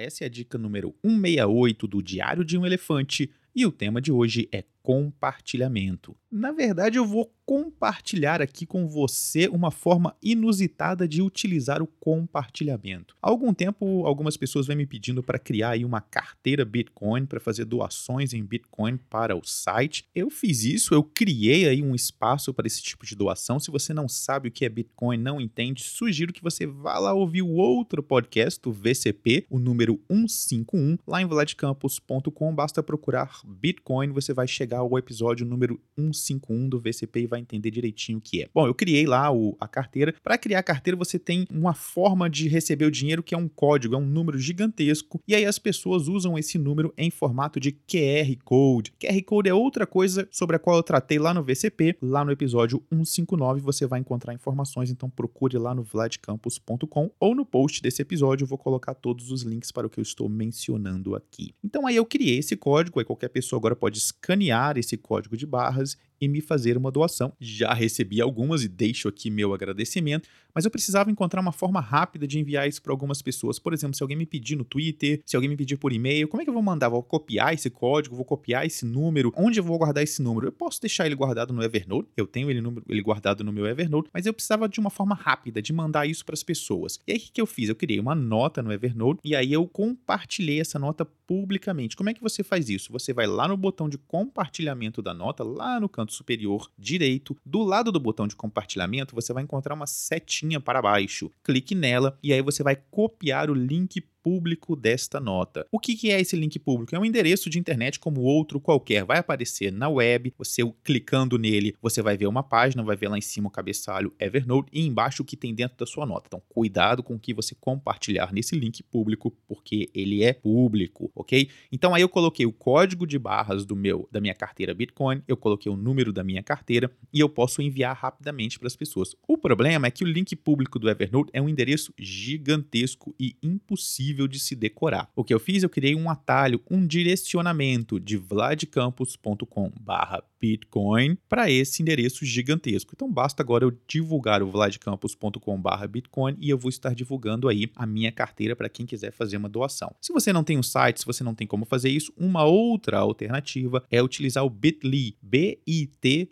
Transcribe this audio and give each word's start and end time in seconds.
Essa 0.00 0.22
é 0.22 0.26
a 0.26 0.30
dica 0.30 0.56
número 0.56 0.94
168 1.04 1.88
do 1.88 2.00
Diário 2.00 2.44
de 2.44 2.56
um 2.56 2.64
Elefante 2.64 3.32
e 3.52 3.66
o 3.66 3.72
tema 3.72 4.00
de 4.00 4.12
hoje 4.12 4.48
é 4.52 4.62
compartilhamento. 4.88 6.16
Na 6.30 6.50
verdade, 6.50 6.96
eu 6.96 7.04
vou 7.04 7.30
compartilhar 7.44 8.42
aqui 8.42 8.66
com 8.66 8.86
você 8.86 9.48
uma 9.48 9.70
forma 9.70 10.14
inusitada 10.22 11.08
de 11.08 11.22
utilizar 11.22 11.82
o 11.82 11.86
compartilhamento. 11.86 13.16
Há 13.22 13.30
algum 13.30 13.54
tempo, 13.54 14.04
algumas 14.04 14.36
pessoas 14.36 14.66
vêm 14.66 14.76
me 14.76 14.86
pedindo 14.86 15.22
para 15.22 15.38
criar 15.38 15.70
aí 15.70 15.84
uma 15.84 16.02
carteira 16.02 16.64
Bitcoin 16.64 17.24
para 17.24 17.40
fazer 17.40 17.64
doações 17.64 18.34
em 18.34 18.44
Bitcoin 18.44 18.98
para 19.08 19.34
o 19.34 19.42
site. 19.42 20.06
Eu 20.14 20.28
fiz 20.28 20.64
isso, 20.64 20.94
eu 20.94 21.02
criei 21.02 21.66
aí 21.66 21.82
um 21.82 21.94
espaço 21.94 22.52
para 22.52 22.66
esse 22.66 22.82
tipo 22.82 23.06
de 23.06 23.16
doação. 23.16 23.58
Se 23.58 23.70
você 23.70 23.94
não 23.94 24.08
sabe 24.08 24.48
o 24.48 24.52
que 24.52 24.66
é 24.66 24.68
Bitcoin, 24.68 25.16
não 25.16 25.40
entende, 25.40 25.82
sugiro 25.82 26.32
que 26.32 26.42
você 26.42 26.66
vá 26.66 26.98
lá 26.98 27.14
ouvir 27.14 27.42
o 27.42 27.54
outro 27.54 28.02
podcast, 28.02 28.60
o 28.68 28.72
VCP, 28.72 29.46
o 29.48 29.58
número 29.58 29.98
151, 30.10 30.98
lá 31.06 31.22
em 31.22 31.26
vladcampus.com. 31.26 32.54
Basta 32.54 32.82
procurar 32.82 33.40
Bitcoin, 33.46 34.10
você 34.10 34.34
vai 34.34 34.46
chegar 34.46 34.77
ao 34.78 34.98
episódio 34.98 35.46
número 35.46 35.80
151 35.96 36.68
do 36.68 36.80
VCP 36.80 37.20
e 37.20 37.26
vai 37.26 37.40
entender 37.40 37.70
direitinho 37.70 38.18
o 38.18 38.20
que 38.20 38.42
é. 38.42 38.48
Bom, 38.54 38.66
eu 38.66 38.74
criei 38.74 39.06
lá 39.06 39.30
o, 39.32 39.56
a 39.60 39.68
carteira. 39.68 40.14
Para 40.22 40.38
criar 40.38 40.60
a 40.60 40.62
carteira, 40.62 40.96
você 40.96 41.18
tem 41.18 41.46
uma 41.50 41.74
forma 41.74 42.28
de 42.28 42.48
receber 42.48 42.84
o 42.84 42.90
dinheiro 42.90 43.22
que 43.22 43.34
é 43.34 43.38
um 43.38 43.48
código, 43.48 43.94
é 43.94 43.98
um 43.98 44.06
número 44.06 44.38
gigantesco. 44.38 45.20
E 45.26 45.34
aí 45.34 45.44
as 45.44 45.58
pessoas 45.58 46.08
usam 46.08 46.38
esse 46.38 46.58
número 46.58 46.92
em 46.96 47.10
formato 47.10 47.60
de 47.60 47.72
QR 47.72 48.36
Code. 48.44 48.92
QR 48.98 49.22
Code 49.24 49.48
é 49.48 49.54
outra 49.54 49.86
coisa 49.86 50.28
sobre 50.30 50.56
a 50.56 50.58
qual 50.58 50.76
eu 50.76 50.82
tratei 50.82 51.18
lá 51.18 51.32
no 51.34 51.42
VCP. 51.42 51.96
Lá 52.00 52.24
no 52.24 52.32
episódio 52.32 52.82
159 52.92 53.60
você 53.60 53.86
vai 53.86 54.00
encontrar 54.00 54.34
informações, 54.34 54.90
então 54.90 55.10
procure 55.10 55.58
lá 55.58 55.74
no 55.74 55.82
vladcampus.com 55.82 57.10
ou 57.18 57.34
no 57.34 57.44
post 57.44 57.82
desse 57.82 58.02
episódio 58.02 58.44
eu 58.44 58.48
vou 58.48 58.58
colocar 58.58 58.94
todos 58.94 59.30
os 59.30 59.42
links 59.42 59.72
para 59.72 59.86
o 59.86 59.90
que 59.90 59.98
eu 59.98 60.02
estou 60.02 60.28
mencionando 60.28 61.14
aqui. 61.14 61.54
Então 61.62 61.86
aí 61.86 61.96
eu 61.96 62.04
criei 62.04 62.38
esse 62.38 62.56
código, 62.56 62.98
aí 62.98 63.04
qualquer 63.04 63.28
pessoa 63.28 63.58
agora 63.58 63.76
pode 63.76 63.98
escanear 63.98 64.57
esse 64.76 64.96
código 64.96 65.36
de 65.36 65.46
barras 65.46 65.96
e 66.20 66.28
me 66.28 66.40
fazer 66.40 66.76
uma 66.76 66.90
doação. 66.90 67.32
Já 67.40 67.72
recebi 67.72 68.20
algumas 68.20 68.62
e 68.62 68.68
deixo 68.68 69.08
aqui 69.08 69.30
meu 69.30 69.52
agradecimento, 69.54 70.28
mas 70.54 70.64
eu 70.64 70.70
precisava 70.70 71.10
encontrar 71.10 71.40
uma 71.40 71.52
forma 71.52 71.80
rápida 71.80 72.26
de 72.26 72.38
enviar 72.38 72.68
isso 72.68 72.82
para 72.82 72.92
algumas 72.92 73.22
pessoas. 73.22 73.58
Por 73.58 73.72
exemplo, 73.72 73.96
se 73.96 74.02
alguém 74.02 74.16
me 74.16 74.26
pedir 74.26 74.56
no 74.56 74.64
Twitter, 74.64 75.20
se 75.24 75.36
alguém 75.36 75.48
me 75.48 75.56
pedir 75.56 75.76
por 75.76 75.92
e-mail, 75.92 76.28
como 76.28 76.40
é 76.40 76.44
que 76.44 76.50
eu 76.50 76.54
vou 76.54 76.62
mandar? 76.62 76.88
Vou 76.88 77.02
copiar 77.02 77.54
esse 77.54 77.70
código, 77.70 78.16
vou 78.16 78.24
copiar 78.24 78.66
esse 78.66 78.84
número. 78.84 79.32
Onde 79.36 79.60
eu 79.60 79.64
vou 79.64 79.78
guardar 79.78 80.02
esse 80.02 80.20
número? 80.20 80.48
Eu 80.48 80.52
posso 80.52 80.80
deixar 80.80 81.06
ele 81.06 81.14
guardado 81.14 81.52
no 81.52 81.62
Evernote, 81.62 82.08
eu 82.16 82.26
tenho 82.26 82.50
ele, 82.50 82.62
ele 82.88 83.02
guardado 83.02 83.44
no 83.44 83.52
meu 83.52 83.66
Evernote, 83.66 84.10
mas 84.12 84.26
eu 84.26 84.34
precisava 84.34 84.68
de 84.68 84.80
uma 84.80 84.90
forma 84.90 85.14
rápida 85.14 85.62
de 85.62 85.72
mandar 85.72 86.06
isso 86.06 86.24
para 86.24 86.34
as 86.34 86.42
pessoas. 86.42 86.98
E 87.06 87.12
aí 87.12 87.18
o 87.18 87.20
que 87.20 87.40
eu 87.40 87.46
fiz? 87.46 87.68
Eu 87.68 87.76
criei 87.76 88.00
uma 88.00 88.14
nota 88.14 88.62
no 88.62 88.72
Evernote 88.72 89.20
e 89.24 89.36
aí 89.36 89.52
eu 89.52 89.66
compartilhei 89.66 90.60
essa 90.60 90.78
nota 90.78 91.04
publicamente. 91.04 91.96
Como 91.96 92.10
é 92.10 92.14
que 92.14 92.22
você 92.22 92.42
faz 92.42 92.68
isso? 92.68 92.90
Você 92.92 93.12
vai 93.12 93.26
lá 93.26 93.46
no 93.46 93.56
botão 93.56 93.88
de 93.88 93.98
compartilhamento 93.98 95.02
da 95.02 95.12
nota, 95.12 95.44
lá 95.44 95.78
no 95.78 95.88
canto 95.88 96.07
canto 96.08 96.14
superior 96.14 96.70
direito, 96.78 97.36
do 97.44 97.62
lado 97.62 97.92
do 97.92 98.00
botão 98.00 98.26
de 98.26 98.34
compartilhamento, 98.34 99.14
você 99.14 99.32
vai 99.32 99.42
encontrar 99.42 99.74
uma 99.74 99.86
setinha 99.86 100.58
para 100.58 100.80
baixo. 100.80 101.30
Clique 101.44 101.74
nela 101.74 102.18
e 102.22 102.32
aí 102.32 102.40
você 102.40 102.62
vai 102.62 102.76
copiar 102.90 103.50
o 103.50 103.54
link 103.54 104.00
público 104.28 104.76
desta 104.76 105.18
nota. 105.18 105.66
O 105.72 105.80
que 105.80 106.10
é 106.10 106.20
esse 106.20 106.36
link 106.36 106.58
público? 106.58 106.94
É 106.94 106.98
um 106.98 107.04
endereço 107.04 107.48
de 107.48 107.58
internet 107.58 107.98
como 107.98 108.20
outro 108.20 108.60
qualquer. 108.60 109.02
Vai 109.02 109.16
aparecer 109.16 109.72
na 109.72 109.88
web, 109.88 110.34
você 110.36 110.62
clicando 110.84 111.38
nele, 111.38 111.74
você 111.80 112.02
vai 112.02 112.14
ver 112.14 112.26
uma 112.26 112.42
página, 112.42 112.82
vai 112.82 112.94
ver 112.94 113.08
lá 113.08 113.16
em 113.16 113.22
cima 113.22 113.48
o 113.48 113.50
cabeçalho 113.50 114.12
Evernote 114.20 114.68
e 114.70 114.86
embaixo 114.86 115.22
o 115.22 115.24
que 115.24 115.34
tem 115.34 115.54
dentro 115.54 115.78
da 115.78 115.86
sua 115.86 116.04
nota. 116.04 116.24
Então, 116.26 116.42
cuidado 116.46 117.02
com 117.02 117.14
o 117.14 117.18
que 117.18 117.32
você 117.32 117.54
compartilhar 117.54 118.30
nesse 118.30 118.54
link 118.54 118.82
público, 118.82 119.34
porque 119.46 119.88
ele 119.94 120.22
é 120.22 120.34
público, 120.34 121.10
ok? 121.14 121.48
Então 121.72 121.94
aí 121.94 122.02
eu 122.02 122.08
coloquei 122.08 122.44
o 122.44 122.52
código 122.52 123.06
de 123.06 123.18
barras 123.18 123.64
do 123.64 123.74
meu 123.74 124.06
da 124.12 124.20
minha 124.20 124.34
carteira 124.34 124.74
Bitcoin, 124.74 125.22
eu 125.26 125.38
coloquei 125.38 125.72
o 125.72 125.76
número 125.76 126.12
da 126.12 126.22
minha 126.22 126.42
carteira 126.42 126.90
e 127.14 127.18
eu 127.18 127.30
posso 127.30 127.62
enviar 127.62 127.96
rapidamente 127.96 128.58
para 128.58 128.66
as 128.66 128.76
pessoas. 128.76 129.14
O 129.26 129.38
problema 129.38 129.86
é 129.86 129.90
que 129.90 130.04
o 130.04 130.06
link 130.06 130.36
público 130.36 130.78
do 130.78 130.90
Evernote 130.90 131.30
é 131.32 131.40
um 131.40 131.48
endereço 131.48 131.94
gigantesco 131.98 133.14
e 133.18 133.34
impossível 133.42 134.17
impossível 134.18 134.26
de 134.26 134.40
se 134.40 134.56
decorar. 134.56 135.08
O 135.14 135.22
que 135.22 135.32
eu 135.32 135.38
fiz? 135.38 135.62
Eu 135.62 135.70
criei 135.70 135.94
um 135.94 136.10
atalho, 136.10 136.60
um 136.68 136.84
direcionamento 136.86 138.00
de 138.00 138.16
vladcampus.com/bitcoin 138.16 141.16
para 141.28 141.48
esse 141.50 141.82
endereço 141.82 142.24
gigantesco. 142.24 142.92
Então 142.94 143.10
basta 143.10 143.42
agora 143.42 143.64
eu 143.64 143.76
divulgar 143.86 144.42
o 144.42 144.50
vladcampus.com/bitcoin 144.50 146.36
e 146.40 146.50
eu 146.50 146.58
vou 146.58 146.68
estar 146.68 146.94
divulgando 146.94 147.48
aí 147.48 147.70
a 147.76 147.86
minha 147.86 148.10
carteira 148.10 148.56
para 148.56 148.68
quem 148.68 148.84
quiser 148.84 149.12
fazer 149.12 149.36
uma 149.36 149.48
doação. 149.48 149.94
Se 150.00 150.12
você 150.12 150.32
não 150.32 150.42
tem 150.42 150.58
um 150.58 150.62
site, 150.62 150.98
se 151.00 151.06
você 151.06 151.22
não 151.22 151.34
tem 151.34 151.46
como 151.46 151.64
fazer 151.64 151.90
isso, 151.90 152.12
uma 152.16 152.44
outra 152.44 152.98
alternativa 152.98 153.84
é 153.90 154.02
utilizar 154.02 154.44
o 154.44 154.50
Bitly, 154.50 155.16
B 155.22 155.60
I 155.66 155.86
T 155.86 156.30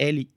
.ly 0.00 0.30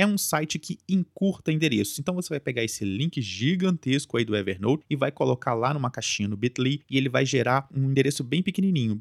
é 0.00 0.06
um 0.06 0.16
site 0.16 0.58
que 0.58 0.78
encurta 0.88 1.52
endereços. 1.52 1.98
Então 1.98 2.14
você 2.14 2.30
vai 2.30 2.40
pegar 2.40 2.64
esse 2.64 2.86
link 2.86 3.20
gigantesco 3.20 4.16
aí 4.16 4.24
do 4.24 4.34
Evernote 4.34 4.82
e 4.88 4.96
vai 4.96 5.12
colocar 5.12 5.52
lá 5.52 5.74
numa 5.74 5.90
caixinha 5.90 6.26
no 6.26 6.38
Bitly 6.38 6.80
e 6.88 6.96
ele 6.96 7.10
vai 7.10 7.26
gerar 7.26 7.68
um 7.70 7.90
endereço 7.90 8.24
bem 8.24 8.42
pequenininho, 8.42 8.94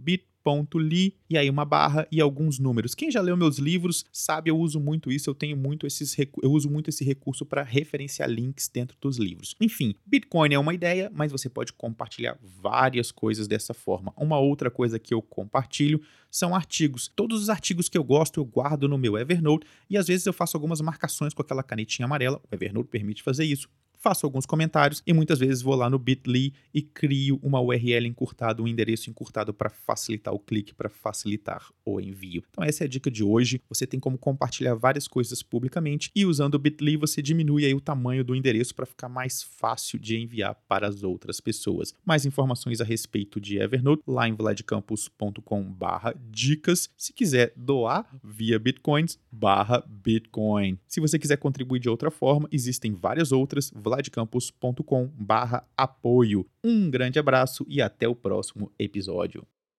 .ly 0.45 1.15
e 1.29 1.37
aí 1.37 1.49
uma 1.49 1.65
barra 1.65 2.07
e 2.11 2.19
alguns 2.21 2.59
números. 2.59 2.95
Quem 2.95 3.11
já 3.11 3.21
leu 3.21 3.37
meus 3.37 3.57
livros 3.57 4.05
sabe, 4.11 4.49
eu 4.49 4.57
uso 4.57 4.79
muito 4.79 5.11
isso, 5.11 5.29
eu 5.29 5.35
tenho 5.35 5.55
muito 5.55 5.85
esses 5.85 6.15
eu 6.17 6.51
uso 6.51 6.69
muito 6.69 6.89
esse 6.89 7.03
recurso 7.03 7.45
para 7.45 7.63
referenciar 7.63 8.29
links 8.29 8.67
dentro 8.67 8.97
dos 8.99 9.17
livros. 9.17 9.55
Enfim, 9.59 9.95
Bitcoin 10.05 10.53
é 10.53 10.59
uma 10.59 10.73
ideia, 10.73 11.11
mas 11.13 11.31
você 11.31 11.49
pode 11.49 11.73
compartilhar 11.73 12.37
várias 12.41 13.11
coisas 13.11 13.47
dessa 13.47 13.73
forma. 13.73 14.13
Uma 14.17 14.39
outra 14.39 14.69
coisa 14.69 14.99
que 14.99 15.13
eu 15.13 15.21
compartilho 15.21 16.01
são 16.29 16.55
artigos. 16.55 17.11
Todos 17.15 17.41
os 17.41 17.49
artigos 17.49 17.89
que 17.89 17.97
eu 17.97 18.03
gosto 18.03 18.39
eu 18.39 18.45
guardo 18.45 18.87
no 18.87 18.97
meu 18.97 19.17
Evernote 19.17 19.65
e 19.89 19.97
às 19.97 20.07
vezes 20.07 20.25
eu 20.25 20.33
faço 20.33 20.55
algumas 20.55 20.81
marcações 20.81 21.33
com 21.33 21.41
aquela 21.41 21.63
canetinha 21.63 22.05
amarela. 22.05 22.41
O 22.51 22.55
Evernote 22.55 22.89
permite 22.89 23.23
fazer 23.23 23.45
isso 23.45 23.67
faço 23.99 24.25
alguns 24.25 24.45
comentários 24.45 25.03
e 25.05 25.13
muitas 25.13 25.39
vezes 25.39 25.61
vou 25.61 25.75
lá 25.75 25.89
no 25.89 25.99
Bitly 25.99 26.53
e 26.73 26.81
crio 26.81 27.39
uma 27.43 27.61
URL 27.61 28.07
encurtada, 28.07 28.63
um 28.63 28.67
endereço 28.67 29.09
encurtado 29.09 29.53
para 29.53 29.69
facilitar 29.69 30.33
o 30.33 30.39
clique, 30.39 30.73
para 30.73 30.89
facilitar 30.89 31.69
o 31.85 31.99
envio. 31.99 32.41
Então 32.49 32.63
essa 32.63 32.83
é 32.83 32.85
a 32.85 32.89
dica 32.89 33.11
de 33.11 33.23
hoje. 33.23 33.61
Você 33.67 33.85
tem 33.85 33.99
como 33.99 34.17
compartilhar 34.17 34.75
várias 34.75 35.05
coisas 35.07 35.43
publicamente 35.43 36.09
e 36.15 36.25
usando 36.25 36.55
o 36.55 36.59
Bitly 36.59 36.95
você 36.95 37.21
diminui 37.21 37.65
aí 37.65 37.73
o 37.73 37.81
tamanho 37.81 38.23
do 38.23 38.33
endereço 38.35 38.73
para 38.73 38.85
ficar 38.85 39.09
mais 39.09 39.43
fácil 39.43 39.99
de 39.99 40.17
enviar 40.17 40.55
para 40.67 40.87
as 40.87 41.03
outras 41.03 41.41
pessoas. 41.41 41.93
Mais 42.05 42.25
informações 42.25 42.79
a 42.79 42.85
respeito 42.85 43.37
de 43.39 43.57
Evernote 43.57 44.03
lá 44.07 44.27
em 44.27 44.33
vladcampus.com/dicas. 44.33 46.89
Se 46.97 47.11
quiser 47.11 47.51
doar 47.55 48.07
via 48.23 48.57
bitcoins/bitcoin. 48.57 50.79
Se 50.87 51.01
você 51.01 51.19
quiser 51.19 51.37
contribuir 51.37 51.79
de 51.79 51.89
outra 51.89 52.09
forma, 52.09 52.47
existem 52.51 52.93
várias 52.93 53.31
outras 53.31 53.71
vladcampus.com/apoio. 53.89 56.45
Um 56.63 56.89
grande 56.89 57.19
abraço 57.19 57.65
e 57.67 57.81
até 57.81 58.07
o 58.07 58.15
próximo 58.15 58.71
episódio. 58.77 59.45